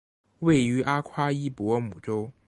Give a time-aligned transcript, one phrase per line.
[0.39, 2.31] 位于阿夸伊博姆州。